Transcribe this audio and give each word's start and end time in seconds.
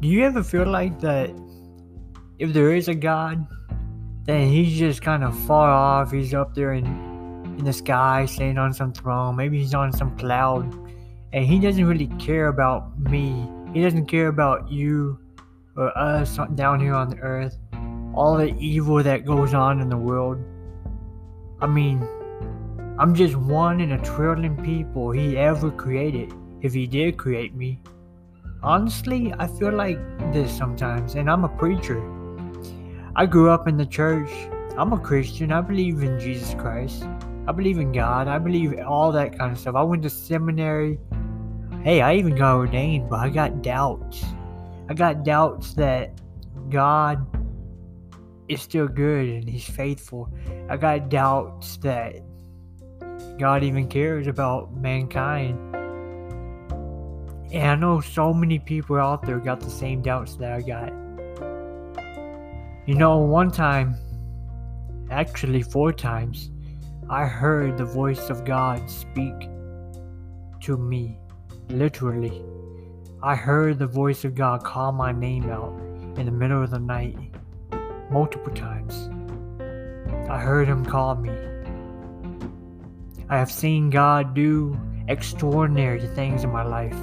Do 0.00 0.08
you 0.08 0.24
ever 0.24 0.42
feel 0.42 0.66
like 0.66 1.00
that 1.00 1.30
if 2.38 2.52
there 2.52 2.74
is 2.74 2.88
a 2.88 2.94
God, 2.94 3.46
then 4.24 4.48
he's 4.48 4.78
just 4.78 5.00
kind 5.00 5.24
of 5.24 5.38
far 5.46 5.70
off. 5.70 6.12
He's 6.12 6.34
up 6.34 6.54
there 6.54 6.74
in 6.74 6.84
in 7.58 7.64
the 7.64 7.72
sky, 7.72 8.26
sitting 8.26 8.58
on 8.58 8.74
some 8.74 8.92
throne. 8.92 9.36
Maybe 9.36 9.58
he's 9.58 9.74
on 9.74 9.92
some 9.92 10.16
cloud, 10.18 10.72
and 11.32 11.44
he 11.44 11.58
doesn't 11.58 11.84
really 11.84 12.08
care 12.18 12.48
about 12.48 12.98
me. 12.98 13.48
He 13.72 13.82
doesn't 13.82 14.06
care 14.06 14.28
about 14.28 14.70
you 14.70 15.18
or 15.76 15.96
us 15.96 16.38
down 16.54 16.80
here 16.80 16.94
on 16.94 17.08
the 17.08 17.18
earth. 17.18 17.58
All 18.14 18.36
the 18.36 18.54
evil 18.58 19.02
that 19.02 19.24
goes 19.24 19.54
on 19.54 19.80
in 19.80 19.88
the 19.88 19.96
world. 19.96 20.38
I 21.60 21.66
mean, 21.66 22.06
I'm 22.98 23.14
just 23.14 23.36
one 23.36 23.80
in 23.80 23.92
a 23.92 24.02
trillion 24.02 24.62
people 24.62 25.10
he 25.10 25.36
ever 25.36 25.70
created, 25.70 26.32
if 26.60 26.74
he 26.74 26.86
did 26.86 27.16
create 27.16 27.54
me. 27.54 27.80
Honestly, 28.62 29.32
I 29.38 29.46
feel 29.46 29.72
like 29.72 29.98
this 30.32 30.56
sometimes, 30.56 31.14
and 31.14 31.30
I'm 31.30 31.44
a 31.44 31.48
preacher. 31.48 32.00
I 33.14 33.26
grew 33.26 33.50
up 33.50 33.68
in 33.68 33.76
the 33.76 33.86
church. 33.86 34.30
I'm 34.76 34.92
a 34.92 34.98
Christian. 34.98 35.52
I 35.52 35.60
believe 35.60 36.02
in 36.02 36.18
Jesus 36.18 36.54
Christ. 36.54 37.06
I 37.46 37.52
believe 37.52 37.78
in 37.78 37.92
God. 37.92 38.28
I 38.28 38.38
believe 38.38 38.78
all 38.80 39.12
that 39.12 39.38
kind 39.38 39.52
of 39.52 39.58
stuff. 39.58 39.74
I 39.74 39.82
went 39.82 40.02
to 40.02 40.10
seminary. 40.10 40.98
Hey, 41.84 42.00
I 42.00 42.14
even 42.14 42.34
got 42.34 42.56
ordained, 42.56 43.08
but 43.08 43.20
I 43.20 43.28
got 43.28 43.62
doubts. 43.62 44.24
I 44.88 44.94
got 44.94 45.24
doubts 45.24 45.74
that 45.74 46.20
God 46.70 47.24
is 48.48 48.62
still 48.62 48.88
good 48.88 49.28
and 49.28 49.48
He's 49.48 49.68
faithful. 49.68 50.32
I 50.68 50.76
got 50.76 51.08
doubts 51.08 51.76
that 51.78 52.16
God 53.38 53.62
even 53.62 53.86
cares 53.88 54.26
about 54.26 54.74
mankind. 54.74 55.75
And 57.52 57.70
I 57.70 57.74
know 57.74 58.00
so 58.00 58.34
many 58.34 58.58
people 58.58 58.96
out 58.96 59.22
there 59.22 59.38
got 59.38 59.60
the 59.60 59.70
same 59.70 60.02
doubts 60.02 60.36
that 60.36 60.52
I 60.52 60.60
got. 60.60 60.92
You 62.86 62.94
know, 62.94 63.18
one 63.18 63.50
time, 63.50 63.96
actually 65.10 65.62
four 65.62 65.92
times, 65.92 66.50
I 67.08 67.26
heard 67.26 67.78
the 67.78 67.84
voice 67.84 68.30
of 68.30 68.44
God 68.44 68.90
speak 68.90 69.48
to 70.62 70.76
me, 70.76 71.18
literally. 71.68 72.42
I 73.22 73.34
heard 73.36 73.78
the 73.78 73.86
voice 73.86 74.24
of 74.24 74.34
God 74.34 74.64
call 74.64 74.92
my 74.92 75.12
name 75.12 75.50
out 75.50 75.72
in 76.18 76.26
the 76.26 76.32
middle 76.32 76.62
of 76.62 76.70
the 76.70 76.78
night, 76.78 77.16
multiple 78.10 78.52
times. 78.52 79.08
I 80.28 80.38
heard 80.38 80.66
him 80.66 80.84
call 80.84 81.14
me. 81.14 81.30
I 83.28 83.38
have 83.38 83.50
seen 83.50 83.90
God 83.90 84.34
do 84.34 84.78
extraordinary 85.08 86.06
things 86.08 86.44
in 86.44 86.50
my 86.50 86.64
life, 86.64 86.98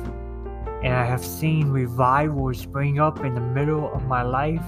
and 0.83 0.93
I 0.93 1.05
have 1.05 1.23
seen 1.23 1.69
revivals 1.69 2.59
spring 2.59 2.99
up 2.99 3.23
in 3.23 3.33
the 3.33 3.41
middle 3.41 3.91
of 3.93 4.05
my 4.05 4.21
life 4.21 4.63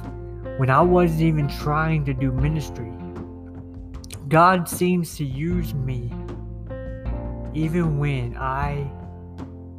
when 0.58 0.70
I 0.70 0.82
wasn't 0.82 1.22
even 1.22 1.50
trying 1.50 2.06
to 2.06 2.14
do 2.14 2.32
ministry. 2.32 2.92
God 4.30 4.68
seems 4.70 5.18
to 5.18 5.26
use 5.26 5.74
me 5.74 6.12
even 7.54 8.00
when 8.00 8.36
I 8.38 8.90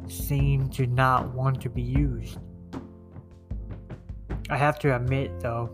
seem 0.07 0.69
to 0.69 0.85
not 0.87 1.33
want 1.33 1.59
to 1.61 1.69
be 1.69 1.81
used. 1.81 2.37
I 4.49 4.57
have 4.57 4.79
to 4.79 4.95
admit, 4.95 5.39
though, 5.39 5.69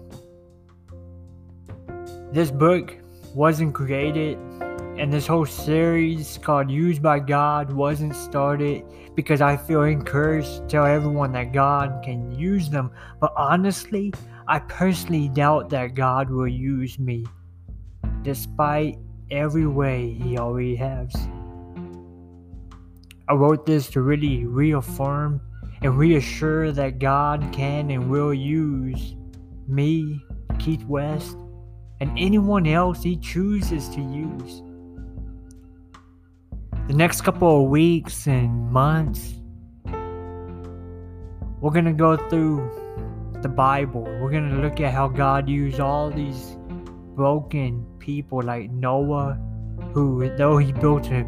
this 2.32 2.52
book 2.52 2.98
wasn't 3.36 3.74
created 3.74 4.38
and 4.98 5.12
this 5.12 5.26
whole 5.26 5.46
series 5.46 6.38
called 6.44 6.70
Used 6.70 7.02
by 7.02 7.20
God 7.20 7.74
wasn't 7.74 8.16
started 8.16 8.84
because 9.16 9.42
I 9.42 9.58
feel 9.58 9.84
encouraged 9.84 10.48
to 10.48 10.68
tell 10.68 10.86
everyone 10.86 11.32
that 11.32 11.52
God 11.52 12.04
can 12.04 12.32
use 12.32 12.70
them. 12.70 12.92
But 13.20 13.34
honestly, 13.36 14.14
I 14.48 14.60
personally 14.60 15.30
doubt 15.30 15.70
that 15.72 15.96
God 15.96 16.30
will 16.30 16.48
use 16.48 17.00
me, 17.00 17.26
despite 18.22 18.98
every 19.32 19.66
way 19.66 20.14
He 20.14 20.38
already 20.38 20.76
has. 20.76 21.12
I 23.28 23.34
wrote 23.34 23.66
this 23.66 23.90
to 23.92 24.02
really 24.02 24.46
reaffirm 24.46 25.42
and 25.82 25.98
reassure 25.98 26.72
that 26.72 27.00
God 27.00 27.50
can 27.52 27.90
and 27.90 28.12
will 28.12 28.34
use 28.34 29.16
me, 29.68 30.24
Keith 30.60 30.84
West, 30.86 31.36
and 32.00 32.12
anyone 32.18 32.68
else 32.68 33.02
He 33.02 33.18
chooses 33.18 33.90
to 33.90 34.02
use. 34.02 34.62
The 36.88 36.94
next 36.94 37.22
couple 37.22 37.64
of 37.64 37.70
weeks 37.70 38.28
and 38.28 38.70
months, 38.70 39.36
we're 41.62 41.72
going 41.72 41.86
to 41.86 41.94
go 41.94 42.18
through 42.30 42.70
the 43.42 43.48
Bible. 43.48 44.04
We're 44.04 44.32
going 44.32 44.50
to 44.50 44.58
look 44.58 44.82
at 44.82 44.94
how 44.94 45.08
God 45.08 45.48
used 45.48 45.80
all 45.80 46.12
these 46.12 46.58
broken 47.16 47.86
people 48.00 48.42
like 48.42 48.70
Noah, 48.70 49.40
who, 49.94 50.30
though 50.36 50.58
he 50.58 50.74
built 50.74 51.08
an 51.08 51.26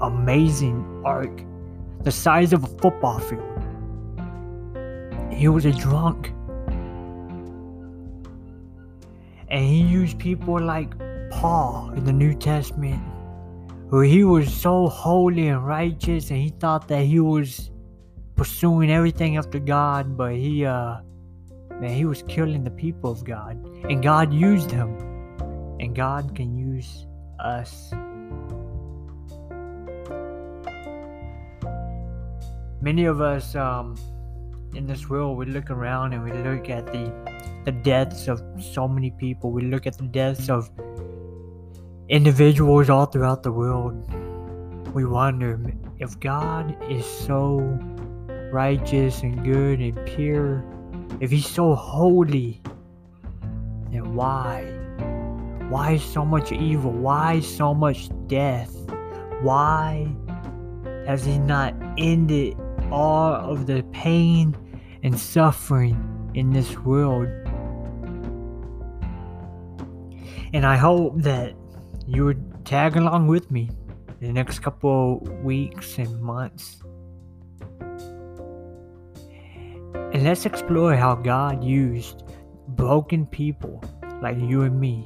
amazing 0.00 1.02
ark 1.04 1.44
the 2.06 2.12
size 2.12 2.52
of 2.52 2.62
a 2.62 2.68
football 2.78 3.18
field, 3.18 3.42
he 5.30 5.48
was 5.48 5.64
a 5.64 5.72
drunk. 5.72 6.32
And 9.48 9.64
he 9.64 9.82
used 9.82 10.18
people 10.18 10.60
like 10.60 10.94
Paul 11.32 11.90
in 11.96 12.04
the 12.04 12.12
New 12.12 12.32
Testament, 12.32 13.02
he 14.02 14.24
was 14.24 14.52
so 14.52 14.88
holy 14.88 15.48
and 15.48 15.66
righteous, 15.66 16.30
and 16.30 16.40
he 16.40 16.50
thought 16.50 16.88
that 16.88 17.04
he 17.04 17.20
was 17.20 17.70
pursuing 18.34 18.90
everything 18.90 19.36
after 19.36 19.58
God, 19.58 20.16
but 20.16 20.34
he 20.34 20.64
uh 20.64 21.00
Man, 21.80 21.90
he 21.90 22.06
was 22.06 22.22
killing 22.22 22.64
the 22.64 22.70
people 22.70 23.10
of 23.10 23.22
God. 23.22 23.62
And 23.84 24.02
God 24.02 24.32
used 24.32 24.70
him. 24.70 24.96
And 25.78 25.94
God 25.94 26.34
can 26.34 26.56
use 26.56 27.06
us. 27.38 27.92
Many 32.80 33.04
of 33.04 33.20
us 33.20 33.54
um, 33.54 33.94
in 34.74 34.86
this 34.86 35.10
world, 35.10 35.36
we 35.36 35.44
look 35.44 35.70
around 35.70 36.14
and 36.14 36.24
we 36.24 36.32
look 36.32 36.70
at 36.70 36.86
the, 36.86 37.12
the 37.66 37.72
deaths 37.72 38.26
of 38.26 38.40
so 38.58 38.88
many 38.88 39.10
people. 39.10 39.50
We 39.50 39.62
look 39.62 39.86
at 39.86 39.98
the 39.98 40.04
deaths 40.04 40.48
of 40.48 40.70
individuals 42.08 42.90
all 42.90 43.06
throughout 43.06 43.42
the 43.42 43.52
world. 43.52 43.94
We 44.94 45.04
wonder 45.04 45.60
if 45.98 46.18
God 46.20 46.76
is 46.90 47.04
so 47.04 47.58
righteous 48.52 49.22
and 49.22 49.44
good 49.44 49.80
and 49.80 50.06
pure 50.06 50.64
if 51.18 51.30
he's 51.30 51.46
so 51.48 51.74
holy, 51.74 52.60
then 53.90 54.14
why? 54.14 54.64
Why 55.70 55.96
so 55.96 56.26
much 56.26 56.52
evil? 56.52 56.92
Why 56.92 57.40
so 57.40 57.72
much 57.72 58.10
death? 58.26 58.74
Why 59.40 60.06
has 61.06 61.24
he 61.24 61.38
not 61.38 61.74
ended 61.96 62.56
all 62.90 63.32
of 63.32 63.66
the 63.66 63.82
pain 63.92 64.54
and 65.02 65.18
suffering 65.18 66.30
in 66.34 66.52
this 66.52 66.76
world? 66.80 67.28
And 70.52 70.66
I 70.66 70.76
hope 70.76 71.22
that 71.22 71.54
you 72.06 72.24
would 72.24 72.64
tag 72.64 72.96
along 72.96 73.26
with 73.26 73.50
me 73.50 73.70
the 74.20 74.32
next 74.32 74.60
couple 74.60 75.18
weeks 75.42 75.98
and 75.98 76.20
months 76.20 76.82
And 80.16 80.24
let's 80.24 80.46
explore 80.46 80.94
how 80.96 81.14
God 81.14 81.62
used 81.62 82.22
broken 82.68 83.26
people 83.26 83.84
like 84.22 84.38
you 84.38 84.62
and 84.62 84.80
me. 84.80 85.04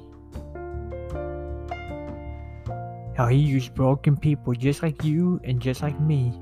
How 3.17 3.27
He 3.27 3.39
used 3.39 3.75
broken 3.75 4.17
people 4.17 4.53
just 4.55 4.85
like 4.85 5.03
you 5.03 5.41
and 5.43 5.61
just 5.61 5.83
like 5.83 5.99
me 6.01 6.39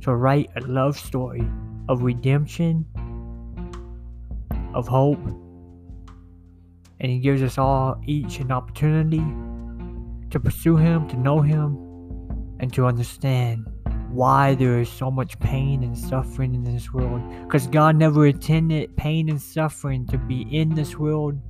to 0.00 0.14
write 0.14 0.48
a 0.56 0.60
love 0.60 0.98
story 0.98 1.46
of 1.90 2.02
redemption, 2.02 2.86
of 4.72 4.88
hope. 4.88 5.20
And 7.00 7.10
He 7.10 7.18
gives 7.18 7.42
us 7.42 7.58
all 7.58 8.00
each 8.06 8.40
an 8.40 8.52
opportunity 8.52 9.24
to 10.30 10.38
pursue 10.38 10.76
Him, 10.76 11.08
to 11.08 11.16
know 11.16 11.40
Him, 11.40 11.76
and 12.60 12.72
to 12.74 12.86
understand 12.86 13.66
why 14.10 14.54
there 14.54 14.80
is 14.80 14.88
so 14.88 15.10
much 15.10 15.38
pain 15.38 15.82
and 15.82 15.96
suffering 15.96 16.54
in 16.54 16.64
this 16.64 16.92
world. 16.92 17.22
Because 17.44 17.66
God 17.66 17.96
never 17.96 18.26
intended 18.26 18.96
pain 18.96 19.28
and 19.28 19.40
suffering 19.40 20.06
to 20.08 20.18
be 20.18 20.42
in 20.42 20.74
this 20.74 20.98
world. 20.98 21.40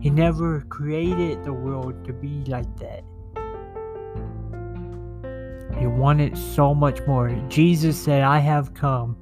He 0.00 0.10
never 0.10 0.62
created 0.62 1.44
the 1.44 1.52
world 1.52 2.04
to 2.06 2.12
be 2.12 2.42
like 2.46 2.76
that. 2.78 3.04
He 5.78 5.86
wanted 5.86 6.36
so 6.36 6.74
much 6.74 7.00
more. 7.06 7.30
Jesus 7.48 7.96
said, 7.96 8.22
I 8.22 8.38
have 8.38 8.74
come 8.74 9.16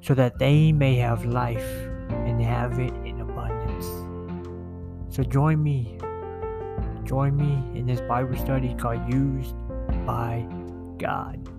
so 0.00 0.14
that 0.14 0.38
they 0.38 0.72
may 0.72 0.96
have 0.96 1.24
life 1.24 1.70
and 2.10 2.40
have 2.42 2.78
it. 2.78 2.92
So 5.18 5.24
join 5.24 5.60
me. 5.60 5.98
Join 7.02 7.36
me 7.36 7.76
in 7.76 7.86
this 7.86 8.00
Bible 8.02 8.36
study 8.36 8.72
called 8.78 9.12
Used 9.12 9.56
by 10.06 10.46
God. 10.96 11.57